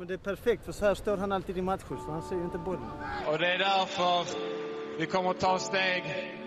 [0.00, 2.36] Men det är perfekt för så här står han alltid i matcher så han ser
[2.36, 2.90] ju inte bollen.
[3.26, 4.26] Och det är därför
[4.98, 6.04] vi kommer att ta steg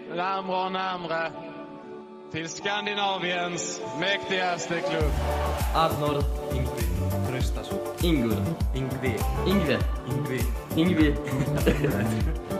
[0.09, 1.31] närmare och närmare
[2.31, 5.11] till Skandinaviens mäktigaste klubb.
[5.75, 6.87] Arnor Ingvi
[7.29, 8.43] Tröstason Ingur
[8.75, 10.41] Ingvi Ingve Ingvi
[10.75, 11.05] Ingvi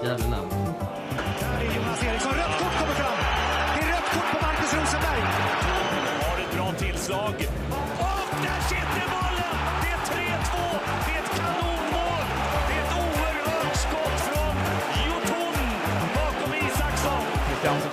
[0.03, 0.49] Jävla namn.
[1.39, 2.33] Där är Jonas Eriksson.
[2.33, 3.17] Rött kort kommer fram.
[3.75, 5.21] Det är rött kort på Marcus Rosenberg.
[6.21, 7.62] Har ett bra tillslag.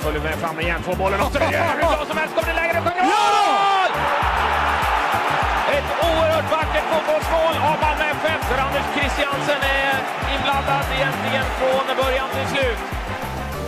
[0.04, 2.32] Följer med fram igen, får bollen och så är hur bra som helst.
[2.36, 3.91] Kommer det läge, det sjunger mål!
[5.77, 9.96] Ett oerhört vackert fotbollsmål av Malmö FF där Anders Christiansen är
[10.34, 12.80] inblandad egentligen från början till slut.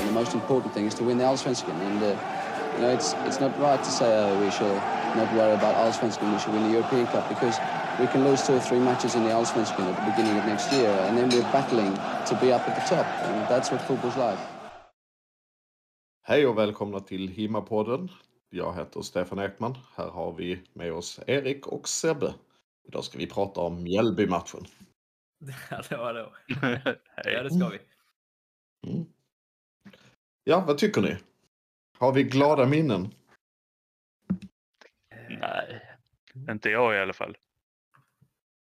[0.06, 3.40] The most important thing is to win the Allsvenskan, and uh, you know it's it's
[3.44, 4.78] not right to say uh, we should
[5.20, 6.32] not worry about Allsvenskan.
[6.32, 7.56] We should win the European Cup because
[8.00, 10.72] we can lose two or three matches in the Allsvenskan at the beginning of next
[10.72, 11.92] year, and then we're battling
[12.28, 14.38] to be up at the top, and that's what football's like.
[16.22, 18.08] Hej och välkomna till Himapodden.
[18.50, 19.74] Jag heter Stefan Ekman.
[19.96, 22.34] Här har vi med oss Erik och Sebbe.
[22.88, 24.64] Idag ska vi prata om Mjällby-matchen.
[25.70, 26.32] Hallå, hallå.
[27.24, 27.78] Ja, det ska vi.
[28.92, 29.06] Mm.
[30.44, 31.16] Ja, vad tycker ni?
[31.98, 33.14] Har vi glada minnen?
[35.28, 35.82] Nej,
[36.50, 37.36] inte jag i alla fall.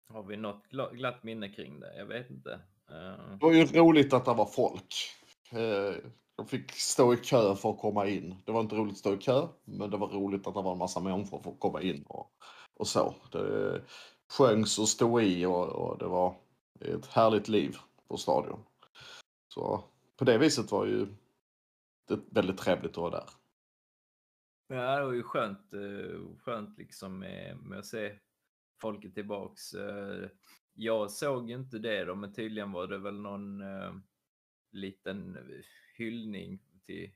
[0.08, 1.96] Har vi något gla- glatt minne kring det?
[1.96, 2.52] Jag vet inte.
[2.90, 4.94] Eh, Det var ju roligt att det var folk.
[6.40, 8.36] De fick stå i kö för att komma in.
[8.44, 10.72] Det var inte roligt att stå i kö, men det var roligt att det var
[10.72, 12.32] en massa människor för att komma in och,
[12.76, 13.14] och så.
[13.32, 13.82] Det
[14.32, 16.34] sjöngs och stod i och, och det var
[16.80, 17.76] ett härligt liv
[18.08, 18.64] på stadion.
[19.48, 19.84] Så
[20.16, 21.06] på det viset var ju
[22.08, 23.28] det väldigt trevligt att vara där.
[24.68, 28.18] Ja, det var ju skönt, eh, skönt liksom med, med att se
[28.80, 29.74] folket tillbaks.
[29.74, 30.28] Eh,
[30.74, 33.92] jag såg ju inte det då, men tydligen var det väl någon eh,
[34.72, 35.36] liten
[36.00, 37.10] hyllning till,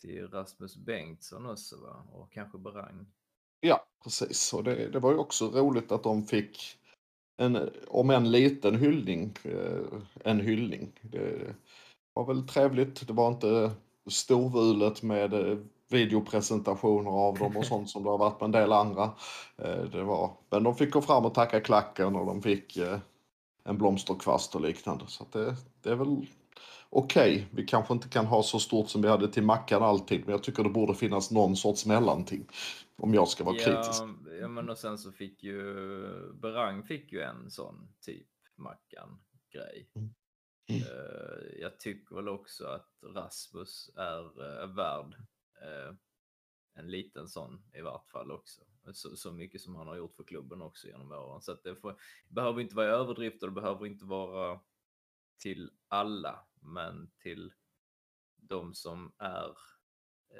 [0.00, 2.06] till Rasmus Bengtsson också va?
[2.12, 3.06] Och kanske Berang.
[3.60, 4.52] Ja, precis.
[4.54, 6.78] Och det, det var ju också roligt att de fick
[7.36, 10.92] en, om en liten hyllning, eh, en hyllning.
[11.02, 11.54] Det
[12.12, 13.06] var väl trevligt.
[13.06, 13.70] Det var inte
[14.06, 15.58] storvulet med eh,
[15.88, 19.10] videopresentationer av dem och sånt som det har varit med en del andra.
[19.56, 22.78] Eh, Det var, men de fick gå fram och tacka klacken och de fick
[23.64, 25.04] en blomsterkvast och liknande.
[25.08, 26.26] Så det, det är väl
[26.90, 27.48] okej.
[27.50, 30.42] Vi kanske inte kan ha så stort som vi hade till Mackan alltid, men jag
[30.42, 32.46] tycker det borde finnas någon sorts mellanting.
[32.96, 34.02] Om jag ska vara kritisk.
[34.02, 35.76] Ja, ja, men och sen så fick ju
[36.32, 38.26] Berang fick ju en sån typ
[38.56, 39.90] Mackan-grej.
[39.94, 40.10] Mm.
[40.68, 45.14] Eh, jag tycker väl också att Rasmus är värd
[45.62, 45.94] eh,
[46.74, 48.62] en liten sån i vart fall också.
[48.92, 51.40] Så, så mycket som han har gjort för klubben också genom åren.
[51.42, 51.96] Så att det får,
[52.28, 54.60] behöver inte vara överdrift och det behöver inte vara
[55.38, 57.52] till alla, men till
[58.36, 59.48] de som är,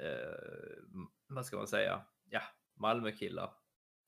[0.01, 0.83] eh,
[1.27, 2.41] vad ska man säga, ja,
[2.73, 3.53] Malmökillar.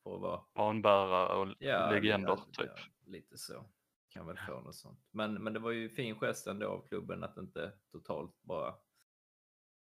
[0.03, 2.71] Vara Banbärare och Ja, legender, ja, typ.
[2.75, 3.69] ja, lite så.
[4.09, 4.99] Kan väl få något sånt.
[5.11, 8.75] Men, men det var ju fin gest ändå av klubben att inte totalt bara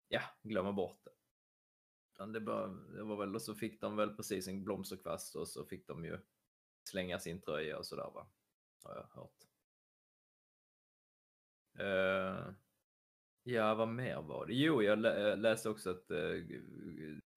[0.07, 1.11] ja, glömma bort det.
[2.25, 5.65] Det, bara, det var väl, och så fick de väl precis en blomsterkvast och så
[5.65, 6.19] fick de ju
[6.89, 8.27] slänga sin tröja och sådär va.
[8.83, 9.43] Har jag hört.
[11.79, 12.53] Eh,
[13.43, 14.53] ja, vad mer var det?
[14.53, 16.17] Jo, jag jag läste också att eh,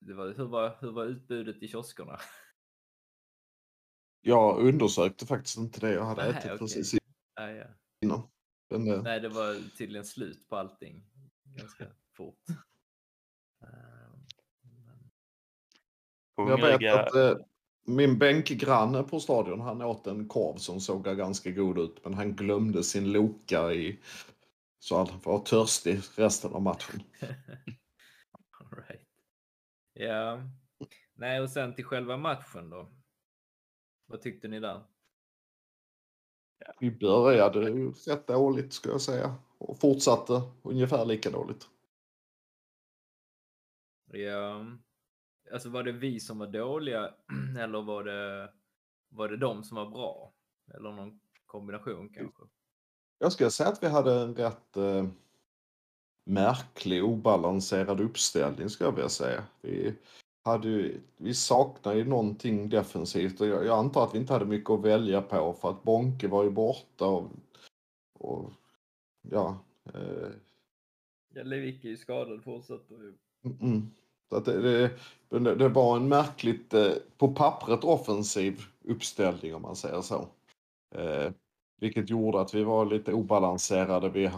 [0.00, 2.19] det var, hur, var, hur var utbudet i kioskerna?
[4.21, 5.93] Jag undersökte faktiskt inte det.
[5.93, 6.59] Jag hade Nej, ätit okej.
[6.59, 6.94] precis
[7.34, 7.66] Ja, ja.
[8.00, 8.31] innan.
[8.71, 11.04] Men, eh, Nej, det var tydligen slut på allting
[11.44, 12.48] ganska fort.
[13.62, 13.69] Eh,
[16.37, 17.47] men- jag vet att eh,
[17.88, 22.04] min bänkgranne på stadion, han åt en korv som såg ganska god ut.
[22.04, 24.00] Men han glömde sin Loka i...
[24.78, 27.03] Så han var törstig resten av matchen.
[28.60, 29.09] All right.
[29.93, 30.43] Ja,
[31.15, 32.88] nej och sen till själva matchen då.
[34.06, 34.82] Vad tyckte ni där?
[36.80, 39.34] Vi började ju rätt dåligt ska jag säga.
[39.59, 41.68] Och fortsatte ungefär lika dåligt.
[44.13, 44.66] Ja,
[45.53, 47.15] alltså var det vi som var dåliga
[47.59, 48.53] eller var det,
[49.09, 50.33] var det de som var bra?
[50.74, 52.42] Eller någon kombination kanske?
[53.18, 55.09] Jag skulle säga att vi hade en rätt eh,
[56.24, 59.45] märklig, obalanserad uppställning skulle jag vilja säga.
[59.60, 59.95] Vi,
[60.45, 64.44] hade ju, vi saknar ju någonting defensivt och jag, jag antar att vi inte hade
[64.44, 67.30] mycket att välja på för att Bonke var ju borta och,
[68.12, 68.53] och
[69.22, 69.59] ja.
[69.94, 70.28] Eh,
[71.34, 73.15] Ja, Lewicki är skadad fortsätter ju.
[73.60, 73.91] mm,
[74.28, 74.91] så att det,
[75.28, 80.28] det, det, var en märkligt, eh, på pappret offensiv uppställning om man säger så.
[80.95, 81.33] Eh,
[81.80, 84.09] vilket gjorde att vi var lite obalanserade.
[84.09, 84.30] Vi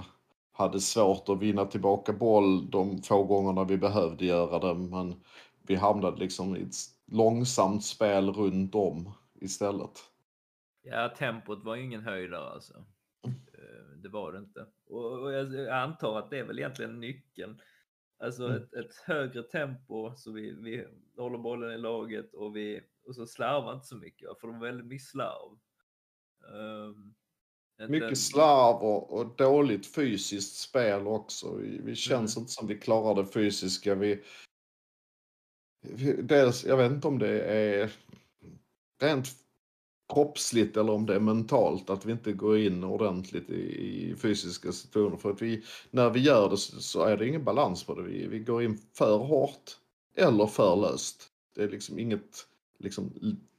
[0.53, 4.75] hade svårt att vinna tillbaka boll de få gångerna vi behövde göra det.
[4.75, 5.15] Men
[5.67, 6.75] vi hamnade liksom i ett
[7.13, 10.05] långsamt spel runt om istället.
[10.83, 12.75] Ja, tempot var ju ingen höjdare alltså.
[13.25, 14.67] Eh, Det var det inte.
[14.87, 17.61] Och jag antar att det är väl egentligen nyckeln.
[18.23, 18.57] Alltså Mm.
[18.63, 20.87] ett, ett högre tempo så vi, vi
[21.17, 24.41] håller bollen i laget och, vi, och så slarvar inte så mycket.
[24.41, 25.59] För det var väldigt mycket slarv.
[27.81, 31.55] Inte- Mycket slarv och, och dåligt fysiskt spel också.
[31.57, 32.43] Vi, vi känns Mm.
[32.43, 33.95] inte som vi klarar det fysiska.
[33.95, 34.23] Vi,
[35.81, 37.93] vi, dels, jag vet inte om det är
[39.03, 39.27] rent
[40.15, 44.73] kroppsligt eller om det är mentalt att vi inte går in ordentligt i, i fysiska
[44.73, 45.17] situationer.
[45.17, 48.03] För att vi, när vi gör det så, så är det ingen balans på det.
[48.03, 49.71] Vi, vi går in för hårt
[50.17, 51.31] eller för löst.
[51.55, 52.47] Det är liksom inget,
[52.79, 53.13] liksom,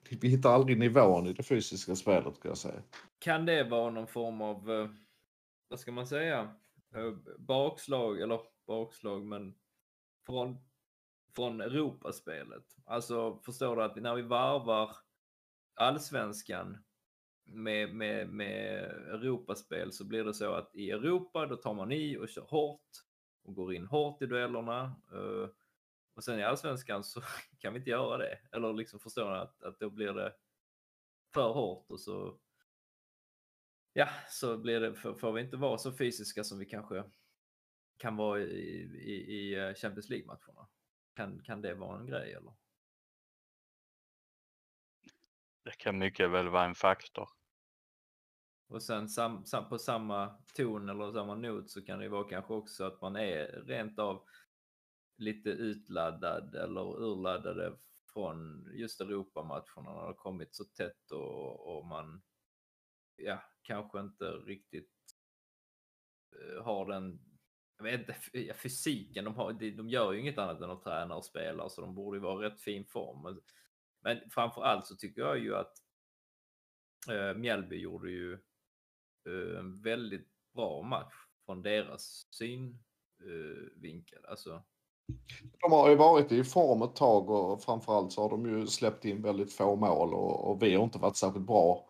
[0.10, 2.82] vi hittar aldrig nivån i det fysiska spelet kan jag säga.
[3.20, 4.90] Kan det vara någon form av, eh,
[5.68, 6.40] vad ska man säga,
[6.96, 9.54] eh, bakslag, eller bakslag, men
[10.26, 10.58] från,
[11.36, 12.66] från Europaspelet?
[12.86, 14.96] Alltså förstår du att när vi varvar
[15.76, 16.84] allsvenskan
[17.44, 22.18] med, med, med Europaspel så blir det så att i Europa då tar man i
[22.18, 22.90] och kör hårt
[23.44, 24.96] och går in hårt i duellerna.
[25.12, 25.50] Eh,
[26.14, 27.22] och sen i allsvenskan så
[27.60, 28.40] kan vi inte göra det.
[28.52, 30.34] Eller liksom förstår ni att, att då blir det
[31.34, 32.40] för hårt och så
[33.94, 37.04] ja, så blir det, får, får vi inte vara så fysiska som vi kanske
[37.98, 38.44] kan vara i,
[38.84, 40.68] i, i eh, Champions League-matcherna.
[41.16, 42.54] Kan, kan det vara en grej eller?
[45.64, 47.30] Det kan mycket väl vara en faktor.
[48.68, 52.30] Och sen sam, sam, på samma ton eller samma not så kan det ju vara
[52.30, 54.24] kanske också att man är rent av
[55.18, 57.78] lite utladdad eller urladdade
[58.14, 62.22] från just Europamatcherna när det har kommit så tätt och, och man
[63.16, 64.92] ja, kanske inte riktigt
[66.36, 67.20] eh, har den
[67.78, 71.16] jag vet inte, fysiken, de, har, de, de gör ju inget annat än att träna
[71.16, 73.42] och spela så de borde ju vara i rätt fin form.
[74.02, 75.74] Men, framför allt så tycker jag ju att
[77.10, 78.34] eh, Mjällby gjorde ju
[79.28, 81.14] eh, en väldigt bra match
[81.46, 84.26] från deras synvinkel.
[84.30, 84.64] alltså,
[85.62, 89.06] De har ju varit i form ett tag och framförallt så har de ju släppt
[89.06, 91.88] in väldigt få mål och, och vi har inte varit särskilt bra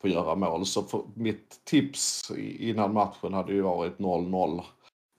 [0.00, 0.66] på att göra mål.
[0.66, 4.62] Så för, mitt tips innan matchen hade ju varit 0-0.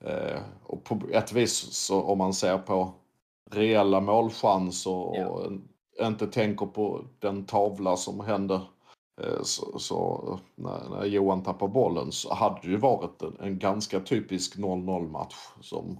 [0.04, 2.94] Eh, och på ett vis så om man ser på
[3.50, 5.44] reella målchanser och Ja.
[5.46, 5.68] en-
[6.00, 8.60] inte tänker på den tavla som hände
[9.22, 13.58] eh, så, så när, när Johan tappar bollen så hade det ju varit en, en
[13.58, 15.98] ganska typisk 0-0 match som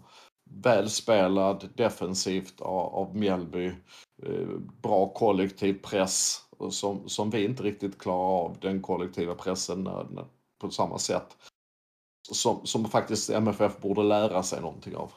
[0.50, 3.66] välspelad defensivt av, av Mjällby.
[4.22, 4.48] Eh,
[4.82, 10.24] bra kollektiv press som, som vi inte riktigt klarar av den kollektiva pressen när, när,
[10.58, 11.36] på samma sätt.
[12.30, 15.12] Som, som faktiskt MFF borde lära sig någonting av.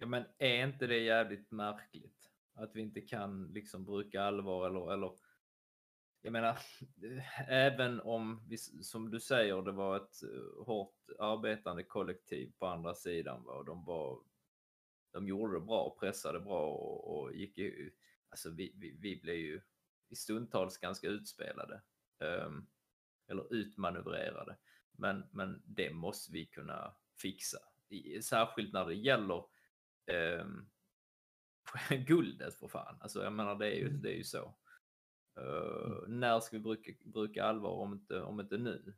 [0.00, 2.13] Ja, men är inte det jävligt märkligt?
[2.54, 5.12] Att vi inte kan liksom bruka allvar eller, eller
[6.22, 6.58] jag menar,
[7.48, 12.94] även om, vi, som du säger, det var ett eh, hårt arbetande kollektiv på andra
[12.94, 13.44] sidan.
[13.44, 13.52] Va?
[13.52, 14.20] Och de, var,
[15.10, 17.92] de gjorde det bra, pressade bra och, och gick ju,
[18.28, 19.60] alltså vi, vi, vi blev ju
[20.08, 21.82] i stundtals ganska utspelade.
[22.18, 22.66] Um,
[23.26, 24.56] eller utmanövrerade.
[24.92, 27.58] Men, men det måste vi kunna fixa.
[27.88, 29.44] I, särskilt när det gäller
[30.40, 30.70] um,
[32.06, 32.96] guldet för fan.
[33.00, 34.54] Alltså jag menar det är ju, det är ju så.
[35.40, 38.94] Eh, när ska vi bruka, bruka allvar om inte, om inte nu?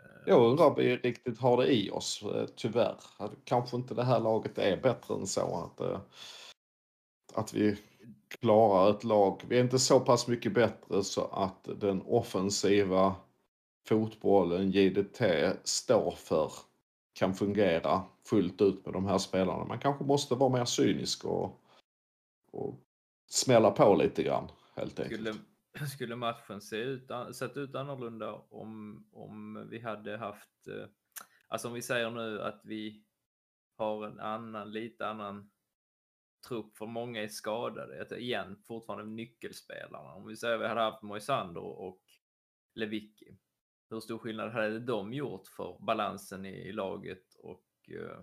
[0.00, 3.00] Eh, Jag undrar om vi riktigt har det i oss, eh, tyvärr.
[3.18, 5.56] Att Kanske inte det här laget är bättre än så.
[5.56, 6.00] Att, eh,
[7.34, 7.78] att vi
[8.28, 9.42] klarar ett lag.
[9.48, 13.14] Vi är inte så pass mycket bättre så att den offensiva
[13.88, 16.52] fotbollen JDT står för
[17.12, 19.64] kan fungera fullt ut med de här spelarna.
[19.64, 21.60] Man kanske måste vara mer cynisk och,
[22.52, 22.80] och
[23.26, 25.20] smälla på lite grann helt enkelt.
[25.20, 25.34] Skulle,
[25.94, 30.88] skulle matchen se ut, sett ut annorlunda om, om vi hade haft, eh,
[31.48, 33.04] alltså om vi säger nu att vi
[33.76, 35.50] har en annan, lite annan
[36.48, 38.02] trupp för många är skadade.
[38.02, 40.14] Att igen, fortfarande nyckelspelarna.
[40.14, 42.02] Om vi säger att vi hade haft Moisander och
[42.74, 43.38] Lewicki.
[43.90, 48.18] Hur stor skillnad hade de gjort för balansen i laget och Eh,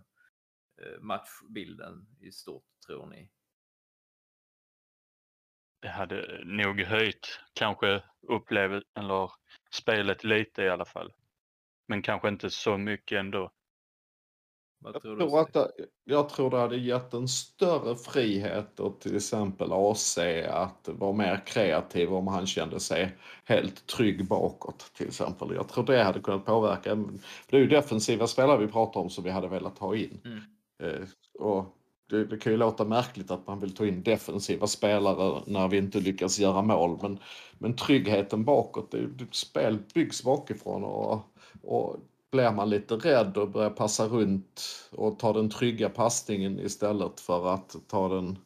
[0.86, 3.30] eh, matchbilden i stort, tror ni?
[5.82, 9.32] Det hade nog höjt kanske upplevelsen eller
[9.72, 11.14] spelet lite i alla fall.
[11.88, 13.52] Men kanske inte så mycket ändå.
[14.84, 15.38] Vad Jag tror tror, du?
[15.38, 20.18] att det, jag tror det hade gett en större frihet åt till exempel AC
[20.50, 25.56] att vara mer kreativ om han kände sig helt trygg bakåt till exempel.
[25.56, 26.96] Jag tror det hade kunnat påverka.
[27.50, 30.22] Det är ju defensiva spelare vi pratar om som vi hade velat ha in.
[30.26, 30.42] Mm.
[30.84, 31.08] Eh,
[31.40, 31.78] och
[32.10, 35.78] det, det kan ju låta märkligt att man vill ta in defensiva spelare när vi
[35.78, 37.00] inte lyckas göra mål.
[37.02, 37.20] Men,
[37.58, 41.22] men tryggheten bakåt, det, det, spel byggs bakifrån och,
[41.62, 41.98] och
[42.34, 44.62] blir man lite rädd och börjar passa runt
[44.92, 48.38] och ta den trygga passningen istället för att ta den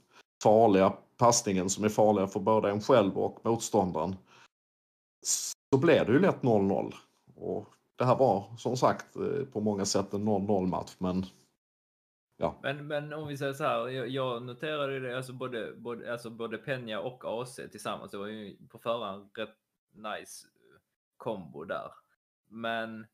[0.43, 4.15] farliga passningen som är farliga för både en själv och motståndaren.
[5.25, 6.93] Så blir det ju lätt 0-0.
[7.35, 11.25] Och det här var som sagt eh, på många sätt en 0-0 match men
[12.61, 16.11] Men, men om vi säger så här, jag, jag noterade ju det, alltså både, både,
[16.11, 19.55] alltså både Peña och AC tillsammans, det var ju på förhand rätt
[19.93, 20.79] nice eh,
[21.17, 21.91] kombo där.
[22.49, 23.05] Men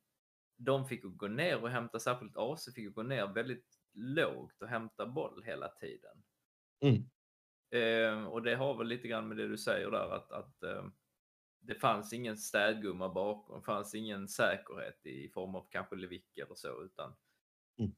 [0.57, 5.05] de fick gå ner och hämta, särskilt AC fick gå ner väldigt lågt och hämta
[5.05, 6.23] boll hela tiden.
[6.81, 7.03] Mm.
[7.71, 10.85] Eh, och det har väl lite grann med det du säger där att, att eh,
[11.59, 16.55] det fanns ingen städgumma bakom, det fanns ingen säkerhet i form av kanske Lewicki eller
[16.55, 17.15] så, utan
[17.77, 17.91] Mm.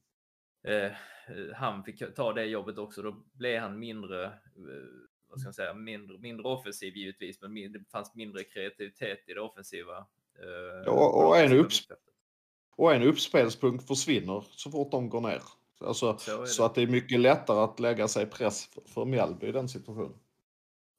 [0.62, 0.92] eh,
[1.54, 3.02] han fick ta det jobbet också.
[3.02, 4.30] Då blev han mindre, eh,
[5.28, 9.40] vad ska jag säga, mindre, mindre offensiv givetvis, men det fanns mindre kreativitet i det
[9.40, 10.06] offensiva.
[10.38, 12.15] Eh, och, och, en offensiva upps- mittfältet.
[12.76, 15.42] Och en uppspelspunkt försvinner så fort de går ner.
[15.80, 19.46] Alltså, Så så att det är mycket lättare att lägga sig press för, för Mjällby
[19.46, 20.18] i den situationen.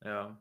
[0.06, 0.36] Ja.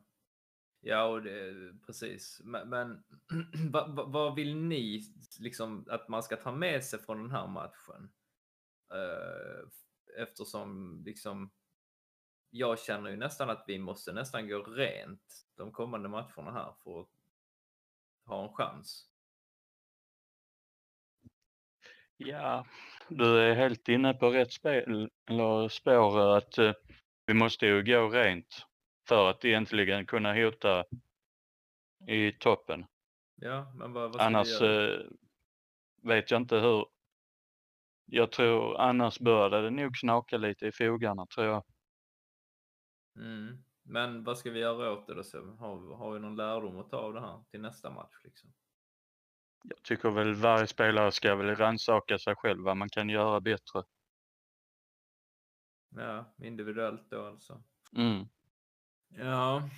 [0.81, 1.53] Ja, och det,
[1.85, 2.41] precis.
[2.43, 3.03] Men, men
[3.71, 5.01] vad, vad- vad vill ni
[5.39, 8.11] liksom att man ska ta med sig från den här matchen?
[8.93, 9.69] Eh,
[10.23, 11.49] eftersom liksom
[12.49, 17.01] jag känner ju nästan att vi måste nästan gå rent de kommande matcherna här för
[17.01, 17.07] att
[18.25, 19.05] ha en chans.
[22.17, 22.65] Ja,
[23.09, 26.73] du är helt inne på rätt spel, eller spår att eh,
[27.25, 28.65] vi måste ju gå rent
[29.07, 30.85] för att egentligen kunna hota
[32.07, 32.85] i toppen.
[33.35, 34.99] Ja, men vad, vad Annars eh,
[36.03, 36.85] vet jag inte hur.
[38.05, 41.63] Jag tror annars började det nog knaka lite i fogarna tror jag.
[43.15, 43.63] Mm.
[43.83, 45.55] Men vad ska vi göra åt det då?
[45.59, 48.15] Har, har vi någon lärdom att ta av det här till nästa match?
[48.23, 48.53] Liksom?
[49.63, 53.83] Jag tycker väl varje spelare ska väl rannsaka sig själv vad man kan göra bättre.
[55.89, 57.63] Ja, individuellt då alltså.
[57.95, 58.27] Mm.
[59.07, 59.69] Ja,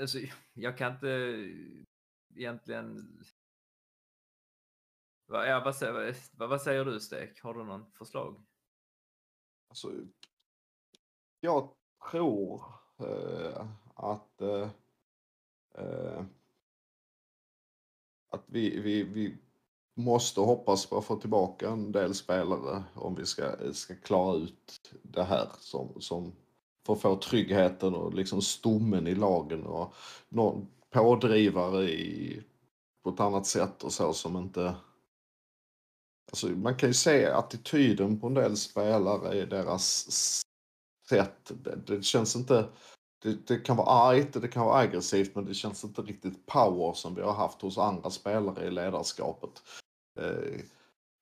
[0.00, 0.18] alltså
[0.54, 1.08] jag kan inte
[2.34, 3.18] egentligen...
[5.26, 7.40] Va- Ja, vad, säger, vad, vad säger du Stek?
[7.42, 8.44] Har du någon förslag?
[9.68, 9.92] Alltså,
[11.40, 11.74] jag
[12.10, 12.64] tror
[12.98, 14.70] eh, att eh,
[15.74, 16.24] eh,
[18.34, 19.36] att vi, vi, vi
[19.94, 24.92] måste hoppas på att få tillbaka en del spelare om vi ska, ska klara ut
[25.02, 26.32] det här som, som
[26.86, 29.94] för att få tryggheten och liksom stommen i lagen och
[30.28, 32.42] någon pådrivare i,
[33.02, 34.74] på ett annat sätt och så som inte
[36.34, 40.10] Alltså, man kan ju se attityden på en del spelare i deras
[41.08, 41.52] sätt.
[41.64, 42.68] Det, det känns inte...
[43.24, 46.92] Det, det kan vara argt, det kan vara aggressivt men det känns inte riktigt power
[46.92, 49.50] som vi har haft hos andra spelare i ledarskapet.
[50.20, 50.60] Eh,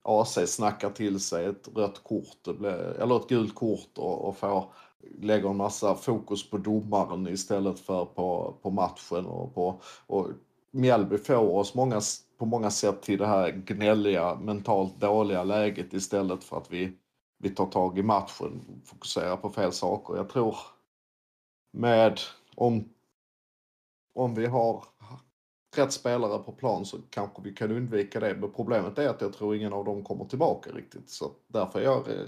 [0.05, 4.73] AC snackar till sig ett rött kort, blir, eller ett gult kort och, och får,
[5.21, 9.27] lägger en massa fokus på domaren istället för på, på matchen.
[9.27, 10.29] Och på, och
[10.71, 12.01] Mjällby får oss många,
[12.39, 16.93] på många sätt till det här gnälliga, mentalt dåliga läget istället för att vi,
[17.39, 20.17] vi tar tag i matchen, fokuserar på fel saker.
[20.17, 20.57] Jag tror
[21.73, 22.21] med
[22.55, 22.95] om,
[24.15, 24.85] om vi har
[25.77, 28.35] rätt spelare på plan så kanske vi kan undvika det.
[28.35, 31.11] Men problemet är att jag tror ingen av dem kommer tillbaka riktigt.
[31.11, 32.27] Så därför är jag eh,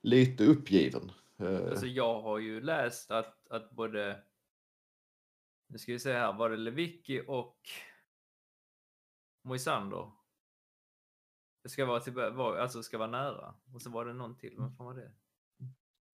[0.00, 1.12] lite uppgiven.
[1.38, 4.22] Eh, alltså jag har ju läst att, att både...
[5.66, 7.56] Nu ska vi se här, var det Lewicki och
[9.44, 10.10] Moisander?
[11.62, 13.54] Det ska vara, till, var, alltså ska vara nära.
[13.74, 15.12] Och så var det någon till, vem fan var det?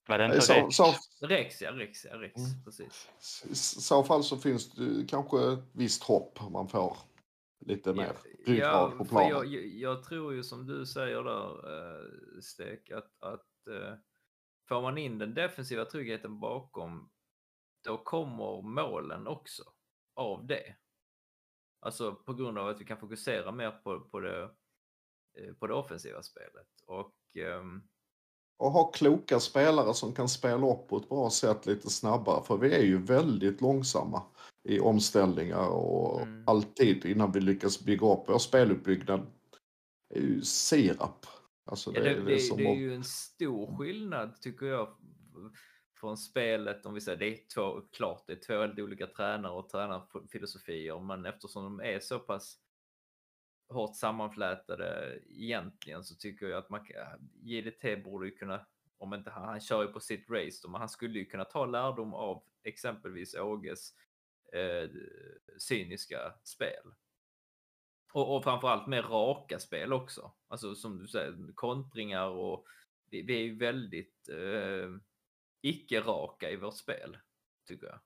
[0.08, 0.76] Var det I inte så, Rex?
[0.76, 0.94] så,
[1.26, 2.64] Rex, ja, Rex, ja, Rex, Mm.
[2.64, 3.08] precis.
[3.50, 6.96] I så fall så finns det kanske ett visst hopp man får
[7.66, 9.28] lite mer ryggrad på för planen.
[9.28, 13.94] jag, jag, tror ju som du säger där, uh, Stek, att, att uh,
[14.68, 17.10] får man in den defensiva tryggheten bakom,
[17.84, 19.62] då kommer målen också
[20.14, 20.76] av det.
[21.80, 24.42] Alltså på grund av att vi kan fokusera mer på, på, det,
[25.38, 26.68] eh, på det offensiva spelet.
[26.86, 27.82] Och ehm,
[28.56, 32.44] Och ha kloka spelare som kan spela upp på ett bra sätt lite snabbare.
[32.44, 34.22] För vi är ju väldigt långsamma
[34.68, 36.44] i omställningar och Mm.
[36.46, 39.26] alltid innan vi lyckas bygga upp vår speluppbyggnad
[40.14, 41.26] är ju sirap.
[41.66, 44.88] Alltså Ja, det, det, det är att- ju en stor skillnad tycker jag
[46.00, 46.86] från spelet.
[46.86, 51.00] Om vi säger det är två, klart det är två helt olika tränare och tränarfilosofier,
[51.00, 52.56] men eftersom de är så pass
[53.74, 56.86] hårt sammanflätade egentligen så tycker jag att man,
[57.42, 58.66] JDT borde ju kunna,
[58.98, 61.44] om inte han, han kör ju på sitt race då, men han skulle ju kunna
[61.44, 63.94] ta lärdom av exempelvis Åges
[64.52, 64.90] eh,
[65.58, 66.94] cyniska spel.
[68.12, 70.32] Och, och framförallt med raka spel också.
[70.48, 72.66] Alltså som du säger, kontringar och
[73.10, 74.90] vi, vi är ju väldigt eh,
[75.60, 77.18] icke-raka i vårt spel,
[77.66, 78.00] tycker jag.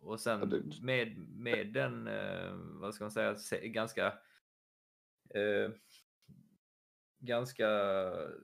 [0.00, 4.06] Och sen med, med den, eh, vad ska man säga, ganska
[5.34, 5.70] eh,
[7.18, 7.68] ganska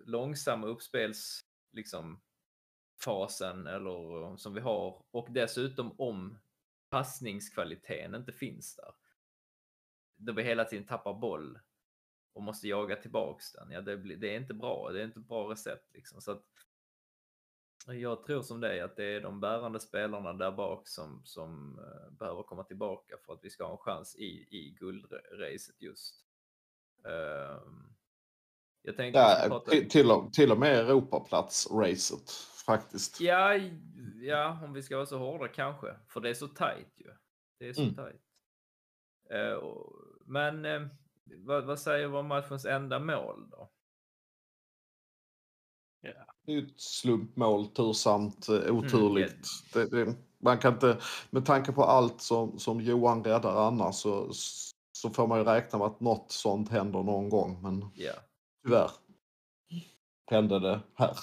[0.06, 1.40] långsamma uppspels
[1.72, 2.20] liksom
[3.04, 6.38] fasen eller som vi har och dessutom om
[6.90, 8.92] passningskvaliteten inte finns där.
[10.16, 11.58] Då vi hela tiden tappar boll
[12.32, 13.70] och måste jaga tillbaks den.
[13.70, 14.90] Ja, det, blir, det är inte bra.
[14.92, 16.20] Det är inte ett bra recept liksom.
[16.20, 16.44] Så att
[17.86, 22.12] jag tror som dig att det är de bärande spelarna där bak som, som eh,
[22.18, 26.24] behöver komma tillbaka för att vi ska ha en chans i, i guldracet just.
[27.04, 27.92] Ehm,
[28.82, 32.30] jag skulle Ja, prata- till, till, och, till och med Europaplats-racet
[32.66, 33.20] faktiskt.
[33.20, 33.54] Ja,
[34.22, 35.96] ja, om vi ska vara så hårda kanske.
[36.08, 37.10] För det är så tajt ju.
[37.58, 37.94] Det är så Mm.
[37.94, 38.22] tajt.
[39.30, 39.62] Eh,
[40.26, 40.86] men eh,
[41.24, 43.70] vad, vad säger vi om matchens enda mål då?
[46.02, 49.46] Det är ju ett slumpmål, tursamt, eh, oturligt.
[49.74, 50.98] Mm, det, det, man kan inte,
[51.30, 54.30] med tanke på allt som, som Johan räddar annars så,
[54.92, 57.62] så får man ju räkna med att något sånt händer någon gång.
[57.62, 58.12] Men Ja.
[58.64, 58.90] tyvärr
[60.30, 61.16] hände det här.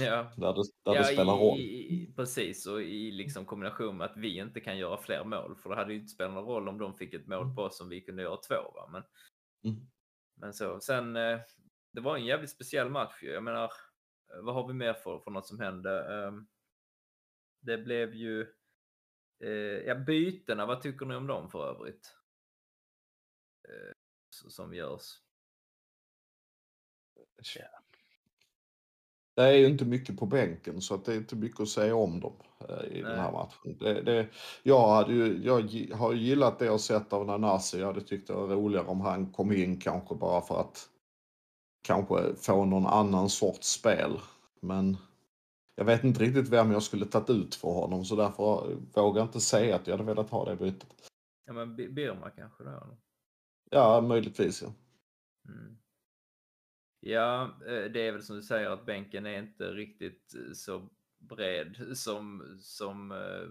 [0.00, 0.30] Ja.
[0.36, 1.58] där det, där ja, det spelar roll.
[1.58, 5.56] I, precis, och i liksom kombination med att vi inte kan göra fler mål.
[5.62, 7.76] För det hade ju inte spelat någon roll om de fick ett mål på oss
[7.76, 8.54] som vi kunde göra två.
[8.74, 8.88] Va?
[8.92, 9.02] Men,
[9.64, 9.80] Mm.
[10.40, 11.38] men så, sen, eh,
[11.92, 13.22] det var en jävligt speciell match.
[13.22, 13.30] ju.
[13.30, 13.64] Jag menar,
[14.34, 16.24] eh, vad har vi mer för, för något som hände?
[16.26, 16.46] Ehm,
[17.60, 18.40] Det blev ju,
[19.44, 19.50] eh,
[19.86, 22.14] ja bytena, vad tycker ni om dem för övrigt?
[23.68, 23.92] Eh,
[24.30, 25.20] Som görs.
[29.36, 31.94] Det är ju inte mycket på bänken så att det är inte mycket att säga
[31.96, 32.36] om dem
[32.90, 33.32] i den här Nej.
[33.32, 33.78] matchen.
[33.78, 34.28] Det, det,
[34.62, 35.62] jag, hade ju, jag
[35.96, 37.78] har gillat det jag sett av Nanasi.
[37.80, 40.88] Jag hade tyckt det var roligare om han kom in kanske bara för att
[41.88, 44.20] kanske få någon annan sorts spel.
[44.60, 44.96] Men
[45.74, 49.28] jag vet inte riktigt vem jag skulle tagit ut för honom så därför vågar jag
[49.28, 51.10] inte säga att jag hade velat ha det bytet.
[51.46, 52.96] Ja men Bi- Birma kanske då?
[53.70, 54.72] Ja, möjligtvis ja.
[55.48, 55.78] Mm.
[57.00, 60.88] Ja, eh, det är väl som du säger att bänken är inte riktigt eh, så
[61.18, 63.48] bred som, som eh,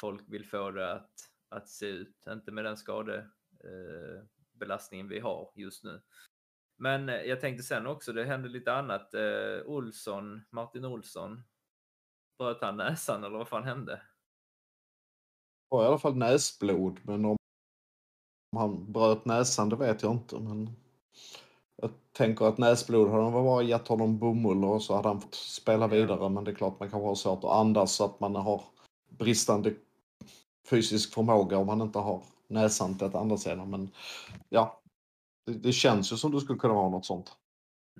[0.00, 1.12] folk vill få det att,
[1.48, 2.26] att se ut.
[2.28, 6.00] Inte med den skadebelastningen belastningen vi har just nu.
[6.82, 9.14] Men eh, jag tänkte sen också, det hände lite annat.
[9.14, 11.42] Eh, Olsson, Martin Olsson,
[12.38, 13.92] bröt han näsan eller vad fan hände?
[15.70, 17.36] Det var i alla fall näsblod men om
[18.56, 20.38] han bröt näsan det vet jag inte.
[20.38, 20.70] Men
[21.76, 25.34] jag tänker att näsblod hade han bara gett honom bomull och så hade han fått
[25.34, 26.28] spela vidare.
[26.28, 28.62] Men det är klart man kanske har svårt att andas så att man har
[29.08, 29.74] bristande
[30.70, 33.70] fysisk förmåga om man inte har näsan till att andas genom.
[33.70, 33.90] Men
[34.48, 34.79] ja,
[35.52, 37.32] det, det känns ju som det skulle kunna vara något sånt.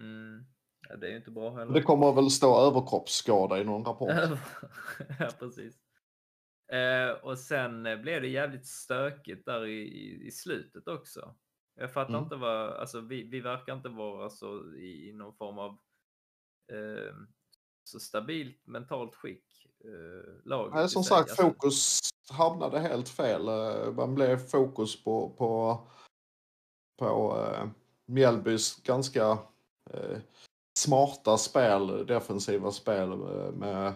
[0.00, 0.44] Mm.
[0.88, 1.72] Ja, det är ju inte bra heller.
[1.74, 4.10] Det kommer väl stå överkroppsskada i någon rapport.
[5.18, 5.74] ja, precis.
[6.72, 11.34] Eh, och sen eh, blev det jävligt stökigt där i, i, i slutet också.
[11.74, 12.22] Jag fattar Mm.
[12.22, 15.70] inte vad, alltså vi, vi verkar inte vara så i, i någon form av
[16.72, 17.14] eh,
[17.84, 19.66] så stabilt mentalt skick.
[19.84, 23.48] Eh, laget Nej, som sagt, Alltså, fokus hamnade helt fel.
[23.48, 25.78] Eh, Man blev fokus på, på,
[27.00, 27.68] på eh,
[28.06, 29.38] Mjällbys ganska
[29.90, 30.18] eh,
[30.78, 33.92] smarta spel, defensiva spel eh, med,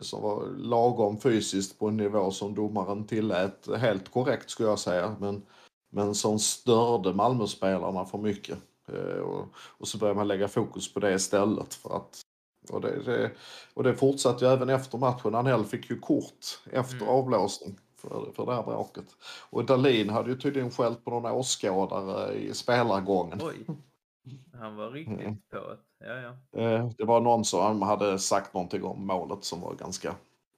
[0.00, 3.68] som var lagom fysiskt på en nivå som domaren tillät.
[3.76, 5.42] Helt korrekt skulle jag säga, men,
[5.90, 8.58] men som störde Malmöspelarna för mycket.
[8.88, 11.74] Eh, och, och så började man lägga fokus på det istället.
[11.74, 12.20] För att,
[12.70, 13.30] och, det, det,
[13.74, 15.34] och det fortsatte ju även efter matchen.
[15.34, 17.08] Anel fick ju kort efter Mm.
[17.08, 19.16] avblåsning för, för det här bråket.
[19.50, 23.40] Och Dalin hade ju tydligen skällt på någon åskådare i spelargången.
[23.42, 23.66] Oj,
[24.60, 25.36] han var riktigt Mm.
[25.52, 25.78] på det.
[26.06, 26.14] Ja,
[26.52, 26.60] ja.
[26.62, 30.08] Eh, Det var någon som hade sagt någonting om målet som var ganska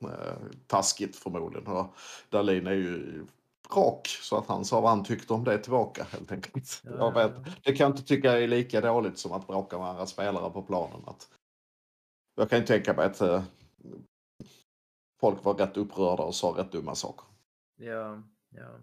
[0.05, 1.66] eh, taskigt förmodligen.
[1.66, 1.87] Och
[2.31, 3.26] Dalin är ju
[3.76, 6.83] rak så att han sa vad han tyckte om det tillbaka helt enkelt.
[6.85, 7.33] Ja, Jag vet,
[7.64, 10.62] det kan jag inte tycka är lika dåligt som att bråka med andra spelare på
[10.62, 11.00] planen.
[11.07, 11.29] Att,
[12.37, 13.42] jag kan ju tänka mig att eh,
[15.20, 17.24] folk var rätt upprörda och sa rätt dumma saker.
[17.80, 18.80] Ja, ja.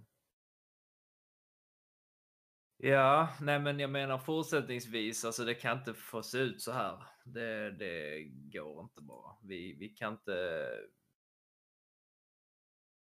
[2.78, 7.04] Ja, nej men jag menar fortsättningsvis, alltså det kan inte få se ut så här.
[7.26, 9.36] Det, det går inte bara.
[9.44, 10.70] Vi, vi kan inte...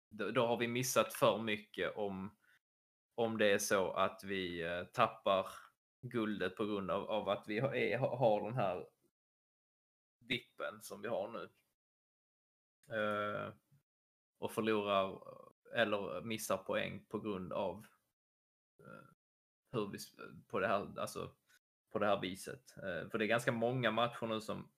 [0.09, 2.37] Då, då har vi missat för mycket om,
[3.15, 5.47] om det är så att vi eh, tappar
[6.01, 8.87] guldet på grund av, av att vi har, är, har den här
[10.19, 11.49] dippen som vi har nu.
[12.97, 13.53] Uh,
[14.37, 15.21] och förlorar
[15.75, 17.85] eller missar poäng på grund av
[18.79, 19.07] eh,
[19.71, 19.97] hur vi,
[20.47, 21.35] på, det här, alltså,
[21.91, 22.77] på det här viset.
[22.77, 24.71] Eh, för det är ganska många matcher nu som,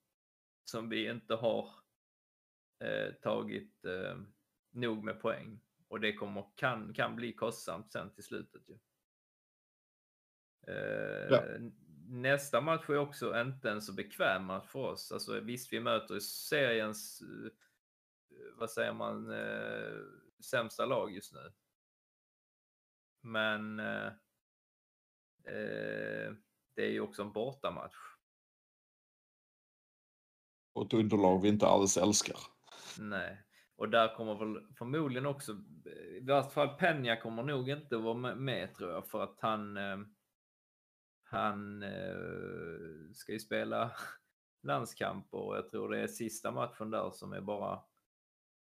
[0.66, 1.70] som vi inte har
[2.84, 4.18] eh, tagit eh,
[4.72, 5.62] nog med poäng.
[5.88, 8.70] Och det kommer, kan, kan bli kostsamt sen till slutet.
[8.70, 8.80] Ju.
[10.68, 11.44] Eh, Ja.
[12.12, 15.12] Nästa match är också inte en så bekväm match för oss.
[15.12, 17.52] Alltså, visst, vi möter seriens, eh,
[18.56, 19.32] vad säger man,
[20.44, 21.52] sämsta lag just nu.
[23.22, 24.08] Men eh,
[25.46, 26.34] eh,
[26.76, 27.96] det är ju också en bortamatch.
[30.74, 32.38] Och ett underlag vi inte alls älskar.
[33.00, 33.44] Nej,
[33.76, 35.52] och där kommer väl förmodligen också,
[36.18, 39.78] i vart fall Peña kommer nog inte att vara med, tror jag, för att han,
[39.78, 39.98] eh,
[41.24, 43.92] han eh, ska ju spela
[44.64, 47.84] landskamper och jag tror det är sista matchen där som är bara,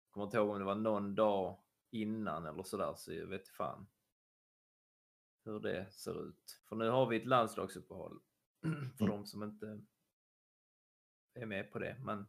[0.10, 1.60] kommer inte ihåg om det var någon dag
[1.91, 3.88] innan eller sådär, så jag vet fan
[5.45, 6.62] hur det ser ut.
[6.69, 8.19] För nu har vi ett landslagsuppehåll
[8.97, 9.82] för de som inte
[11.34, 11.97] är med på det.
[11.99, 12.28] Men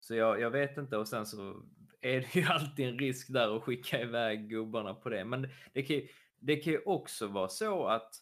[0.00, 1.66] så jag, jag vet inte och sen så
[2.00, 5.24] är det ju alltid en risk där att skicka iväg gubbarna på det.
[5.24, 8.14] Men det kan ju, det kan ju också vara så att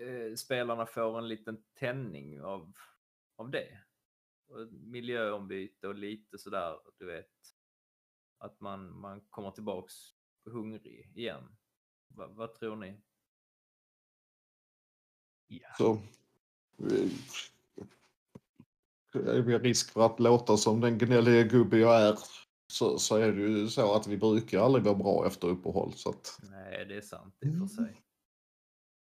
[0.00, 2.72] eh, spelarna får en liten tändning av,
[3.36, 3.78] av det.
[4.48, 7.30] Och miljöombyte och lite sådär, du vet.
[8.40, 9.94] Att man, man kommer tillbaks
[10.44, 11.56] hungrig igen.
[12.08, 13.00] Va, vad tror ni?
[15.78, 15.92] Så
[16.78, 17.10] eh,
[19.14, 22.18] är det risk för att låta som den gnälliga gubbe jag är
[22.72, 25.92] så, så är det ju så att vi brukar aldrig vara bra efter uppehåll.
[25.92, 28.02] Så att, Nej, det är sant i och för sig.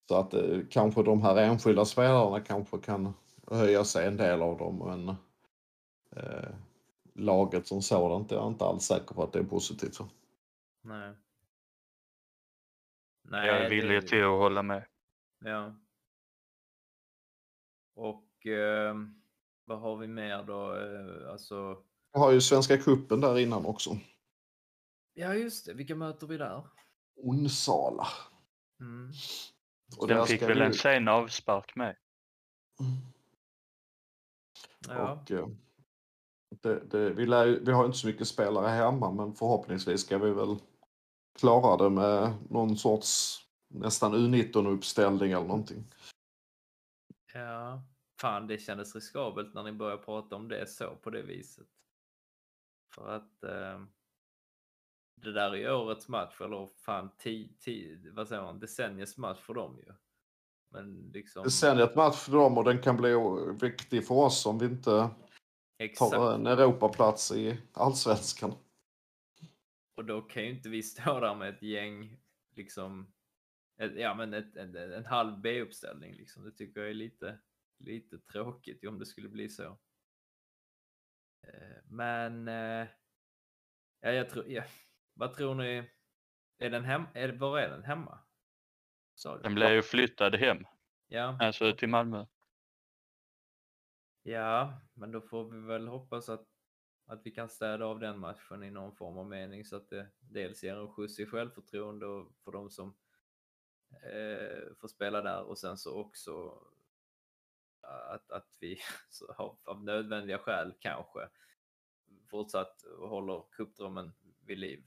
[0.08, 3.14] så att eh, kanske de här enskilda spelarna kanske kan
[3.48, 4.78] höja sig en del av dem.
[4.78, 5.10] Men
[6.16, 6.56] eh,
[7.14, 9.96] laget som sådant är jag inte alls säker på att det är positivt.
[9.98, 10.06] för.
[10.82, 11.14] Nej.
[13.48, 14.86] Jag är villig det- till att hålla med.
[15.40, 15.76] Ja.
[17.96, 18.96] Och eh,
[19.66, 20.76] vad har vi mer då?
[20.78, 23.98] Eh, alltså, Jag har ju Svenska cupen där innan också.
[25.14, 26.68] ja just det, vilka möter vi där?
[27.16, 28.08] Onsala.
[28.80, 29.12] Mm.
[30.00, 31.96] Och Den fick väl vi- en sen avspark med.
[34.88, 35.12] Ja.
[35.12, 35.48] Och, eh,
[36.50, 40.32] det, det, vi, lär, vi har inte så mycket spelare hemma men förhoppningsvis ska vi
[40.32, 40.58] väl
[41.40, 45.86] klara det med någon sorts nästan U19-uppställning eller någonting.
[47.34, 47.84] ja.
[48.22, 51.68] Fan, det kändes riskabelt när ni började prata om det så på det viset.
[52.96, 53.82] För att eh,
[55.16, 59.54] det där är årets match, eller fan, ti, ti, vad säger man, decenniets match för
[59.54, 59.94] dem ju.
[60.72, 61.46] Men liksom...
[61.64, 63.14] Ett match för dem och den kan bli
[63.62, 65.10] viktig för oss om vi inte
[65.80, 66.12] Exakt.
[66.12, 68.54] tar en Europaplats i allsvenskan.
[69.98, 72.18] Och då kan ju inte vi stå där med ett gäng,
[72.56, 73.14] liksom,
[73.82, 76.44] ett, ja men ett, ett, en halv B-uppställning liksom.
[76.44, 77.40] Det tycker jag är lite,
[77.80, 79.64] lite tråkigt om det skulle bli så.
[81.48, 82.88] Eh, Men, eh,
[84.00, 84.64] ja jag tror, ja.
[85.14, 85.90] vad tror ni?
[86.58, 88.20] Är den hem, är, var är den hemma?
[89.44, 90.66] Den blev ju flyttad hem,
[91.08, 92.26] Ja, alltså till Malmö
[94.32, 96.46] ja, men då får vi väl hoppas att,
[97.06, 100.08] att vi kan städa av den matchen i någon form av mening så att det
[100.20, 102.96] dels ger en skjuts i självförtroende för de som
[103.92, 106.64] eh, får spela där och sen så också
[107.82, 108.78] att, att vi
[109.10, 111.30] så har, av nödvändiga skäl kanske
[112.30, 114.12] fortsatt håller cupdrömmen
[114.46, 114.84] vid liv.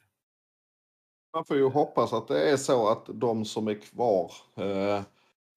[1.33, 5.03] Man får ju hoppas att det är så att de som är kvar eh,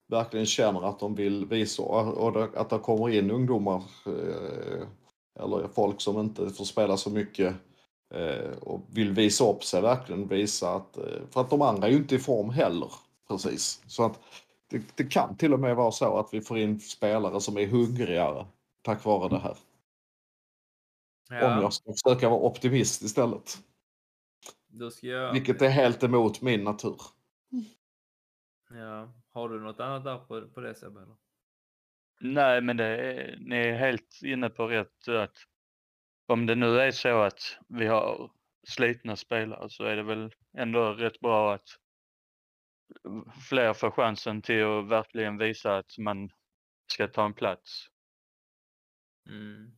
[0.08, 4.88] verkligen känner att de vill visa och att det kommer in ungdomar eh,
[5.40, 7.56] eller folk som inte får spela så mycket
[8.14, 10.28] eh, och vill visa upp sig verkligen.
[10.28, 12.92] Visa att, eh, för att de andra är ju inte i form heller.
[13.28, 13.84] Precis.
[13.88, 14.20] Så att
[14.70, 17.68] det, det kan till och med vara så att vi får in spelare som är
[17.68, 18.46] hungrigare
[18.82, 19.58] tack vare det här.
[21.30, 23.58] Om jag ska försöka vara optimist istället.
[25.02, 25.34] Jag...
[25.34, 27.02] Vilket är helt emot min natur.
[28.70, 29.10] Ja.
[29.36, 31.08] Har du något annat där på, på det Sebbe?
[32.22, 35.38] Nej, men det är, ni är helt inne på rätt att
[36.28, 38.32] om det nu är så att vi har
[38.68, 41.68] slitna spelare så är det väl ändå rätt bra att
[43.50, 46.30] fler får chansen till att verkligen visa att man
[46.94, 47.88] ska ta en plats.
[49.30, 49.78] Mm.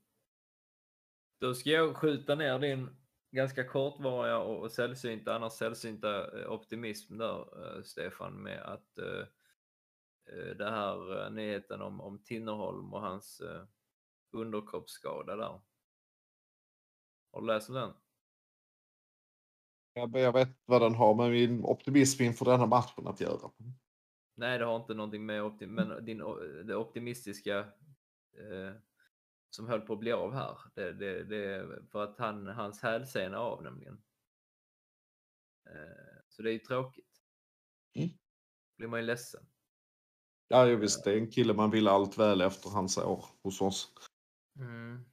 [1.42, 2.90] Då ska jag skjuta ner din
[3.32, 9.26] ganska kortvariga och sällsynta, annars sällsynta eh, optimism där, eh, Stefan, med att eh,
[10.36, 13.66] det här eh, nyheten om, om Tinnerholm och hans eh,
[14.32, 15.62] underkroppsskada där.
[17.32, 17.94] Har du läst om den?
[19.94, 23.52] Jag, jag vet vad den har med min optimism inför denna matchen att göra.
[24.36, 26.18] Nej, det har inte någonting med optim men din,
[26.66, 27.60] det optimistiska
[28.38, 28.74] eh,
[29.50, 30.58] som höll på att bli av här.
[30.76, 34.02] Det, det, det är för att han, hans hälsena är av nämligen.
[35.70, 37.24] Eh, så det är ju tråkigt.
[37.96, 38.10] Mm.
[38.78, 39.46] blir man ju ledsen.
[40.48, 43.62] Ja, ju visst, det är en kille man vill allt väl efter hans år hos
[43.62, 43.92] oss.
[44.60, 45.06] Mm.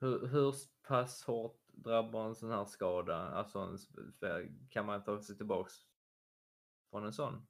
[0.00, 0.54] Hur, hur
[0.88, 3.16] pass hårt drabbar en sån här skada?
[3.16, 3.78] Alltså en,
[4.68, 5.74] kan man ta sig tillbaks
[6.90, 7.46] från en sån?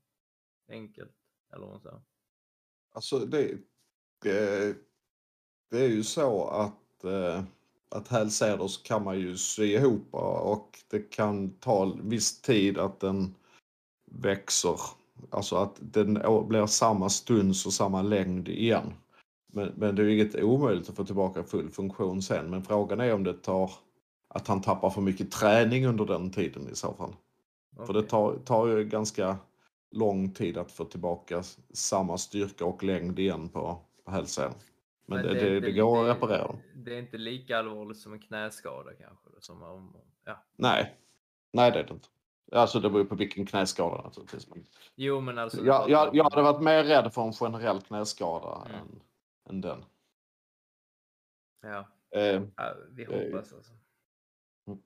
[0.68, 1.16] Enkelt,
[1.52, 2.02] eller vad säger.
[2.94, 3.58] Alltså det,
[4.22, 4.76] det,
[5.70, 7.44] det är ju så att, eh,
[7.88, 13.00] att hälsedor så kan man ju sy ihop och det kan ta viss tid att
[13.00, 13.34] den
[14.04, 14.76] växer.
[15.30, 16.14] Alltså att den
[16.48, 18.92] blir samma stuns och samma längd igen.
[19.52, 22.50] Men, men det är ju inget omöjligt att få tillbaka full funktion sen.
[22.50, 23.70] Men frågan är om det tar
[24.28, 27.14] att han tappar för mycket träning under den tiden i så fall.
[27.86, 29.36] För det tar, tar ju ganska
[29.90, 34.52] lång tid att få tillbaka samma styrka och längd igen på, på hälsan.
[35.06, 36.56] Men, det, det, det, går att reparera dem.
[36.74, 39.28] Det är inte lika allvarligt som en knäskada kanske?
[39.40, 40.44] Som om, ja.
[40.56, 40.96] Nej,
[41.52, 42.08] nej det är det inte.
[42.52, 44.48] Alltså det beror på vilken knäskada naturligtvis.
[44.48, 45.64] Men Jo, men alltså.
[45.64, 48.80] jag, jag, jag hade varit mer rädd för en generell knäskada Mm.
[48.80, 49.02] än,
[49.48, 49.84] än den.
[51.60, 53.72] Ja, Eh, ja vi eh, hoppas alltså.
[54.66, 54.82] Mm.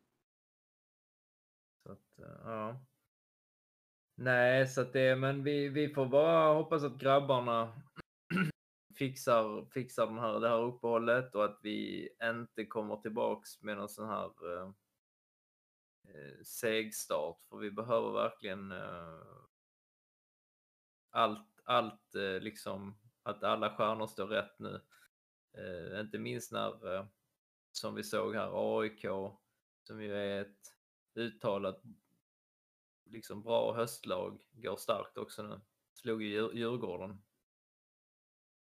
[1.83, 2.76] Så att, eh, ja.
[4.14, 7.72] Nej, så att det, men vi, vi får bara hoppas att grabbarna
[8.98, 13.88] fixar, fixar den här, det här uppehållet och att vi inte kommer tillbaks med någon
[13.88, 14.24] sån här
[14.55, 14.70] eh, eh,
[16.14, 17.42] Eh, segstart.
[17.49, 19.19] För vi behöver verkligen eh,
[21.11, 24.81] allt, allt eh, liksom, att alla stjärnor står rätt nu.
[25.59, 27.07] Eh, inte minst när, eh,
[27.73, 29.05] som vi såg här, AIK,
[29.83, 30.77] som ju är ett
[31.14, 31.83] uttalat
[33.05, 35.61] liksom bra höstlag, går starkt också nu.
[35.95, 37.23] Slog ju Djurgården.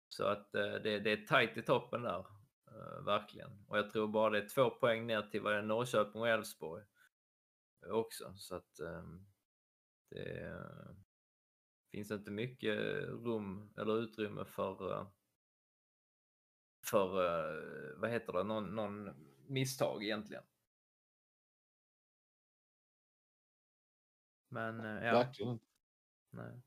[0.09, 2.25] Så att eh, det, det är tajt i toppen där,
[2.67, 3.65] eh, verkligen.
[3.67, 6.29] Och jag tror bara det är två poäng ner till vad det är Norrköping och
[6.29, 6.83] Elfsborg
[7.87, 8.33] också.
[8.35, 9.03] Så att eh,
[10.09, 10.57] det
[11.91, 15.07] finns inte mycket rum eller utrymme för eh,
[16.85, 19.09] för, eh, vad heter det, någon, någon
[19.47, 20.43] misstag egentligen.
[24.49, 25.59] Men eh, ja, Verkligen.
[26.29, 26.61] nej.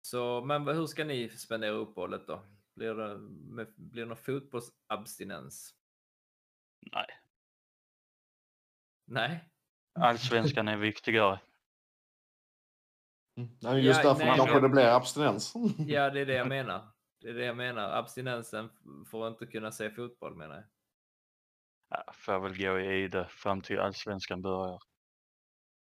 [0.00, 2.44] Så, men hur ska ni spendera uppehållet då?
[2.74, 5.74] Blir det, med, blir det någon fotbollsabstinens?
[6.92, 7.06] Nej,
[9.04, 9.49] Nej?
[10.00, 11.40] Allsvenskan är viktigare.
[13.36, 13.50] Mm.
[13.60, 15.54] Nej, just Ja, därför nej, kanske det blir abstinens.
[15.78, 16.88] Ja, det är det jag menar.
[17.20, 17.98] Det är det jag menar.
[17.98, 18.70] Abstinensen
[19.10, 20.64] får inte kunna se fotboll menar jag.
[21.88, 24.78] Ja, får väl gå i det fram till allsvenskan börjar.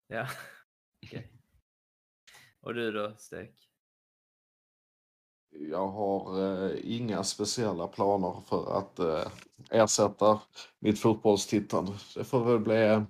[0.07, 0.27] Ja,
[1.05, 1.31] okej.
[2.61, 3.69] Och du då, Stek?
[5.51, 9.31] Jag har eh, inga speciella planer för att eh,
[9.69, 10.41] ersätta
[10.79, 11.91] mitt fotbollstittande.
[12.15, 13.03] Det får väl bli eh,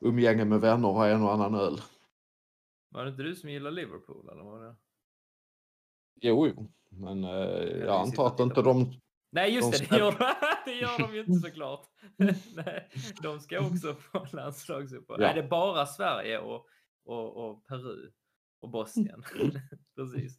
[0.00, 1.80] umgänge med vänner och en och annan öl.
[2.90, 4.76] Var det inte du som gillar Liverpool eller var det?
[6.20, 6.72] Jo, jo.
[6.90, 8.92] Men eh, jag sitta antar att inte de...
[9.30, 10.34] Nej, just De det, det gör, de-
[10.64, 11.86] det gör de ju inte såklart.
[12.54, 12.88] Nej,
[13.22, 15.20] de ska också på landslagsuppehåll.
[15.22, 15.26] Ja.
[15.26, 16.66] Nej, det är bara Sverige och,
[17.04, 18.10] och, och Peru
[18.60, 19.22] och Bosnien.
[19.96, 20.38] Precis.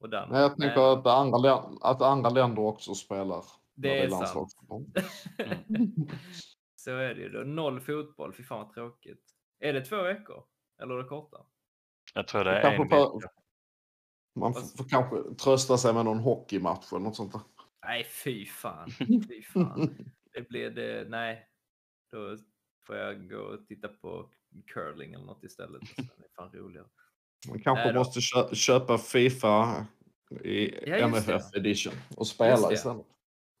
[0.00, 0.30] Och Danmark.
[0.32, 3.44] Nej, jag tänker att andra, att andra länder också spelar.
[3.74, 4.52] det är sant.
[6.86, 7.28] Så är det ju.
[7.28, 7.38] Då.
[7.38, 9.24] Noll fotboll, fy fan vad tråkigt.
[9.60, 10.44] Är det två veckor?
[10.82, 11.36] Eller är det korta?
[12.14, 13.28] Jag tror det är en vecka.
[14.34, 17.40] Man får, får kanske trösta sig med någon hockeymatch eller något sånt där.
[17.86, 18.90] Nej, fy fan.
[19.28, 20.12] Fy fan.
[20.32, 21.48] Det blir det, nej.
[22.12, 22.36] Då
[22.86, 24.30] får jag gå och titta på
[24.66, 25.82] curling eller något istället.
[25.96, 26.86] Det är fan roligare.
[27.48, 29.86] Man kanske Nej måste kö- köpa Fifa
[30.44, 31.58] i Ja, MFF det.
[31.58, 33.06] edition och spela istället.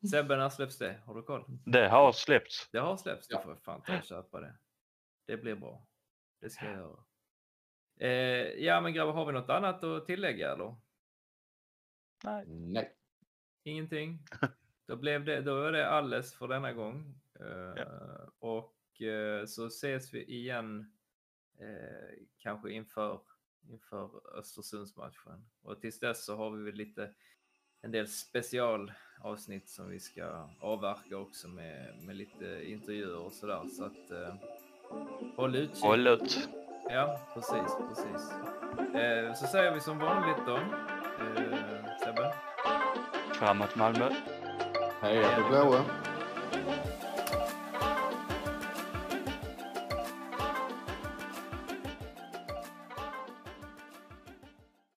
[0.10, 1.00] Sebbe, när släpps det?
[1.06, 1.44] Har du koll?
[1.64, 2.68] Det har släppts.
[2.72, 3.42] Det har släppts, då Ja.
[3.42, 4.54] får jag fan ta och köpa det.
[5.26, 5.86] Det blir bra.
[6.40, 7.04] Det ska jag göra.
[8.00, 10.76] Eh, ja, men grabbar, har vi något annat att tillägga eller?
[12.46, 12.96] Nej.
[13.62, 14.18] Ingenting?
[14.86, 17.14] Då, blev det, då är det alles för denna gång.
[17.40, 17.84] Eh,
[18.38, 20.92] Och eh, så ses vi igen
[21.58, 23.20] eh, kanske inför
[23.68, 25.50] inför Östersundsmatchen.
[25.62, 27.14] Och tills dess så har vi väl lite
[27.82, 33.62] en del specialavsnitt som vi ska avverka också med, med lite intervjuer och sådär.
[33.68, 34.34] Så att eh,
[35.36, 35.84] håll utkik.
[35.84, 36.48] Håll ut.
[36.90, 38.32] Ja, precis, precis.
[38.94, 40.56] Eh, så säger vi som vanligt då.
[40.56, 42.34] Eh, Sebbe?
[43.34, 44.10] Framåt Malmö.
[45.00, 45.84] Heja det blåa.